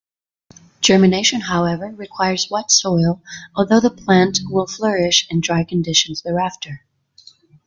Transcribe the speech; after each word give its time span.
Germination, 0.79 1.41
however, 1.41 1.91
requires 1.95 2.47
wet 2.49 2.71
soil 2.71 3.21
although 3.55 3.79
the 3.79 3.91
plants 3.91 4.41
will 4.43 4.65
flourish 4.65 5.27
in 5.29 5.41
dry 5.41 5.63
conditions 5.63 6.23
thereafter. 6.23 6.81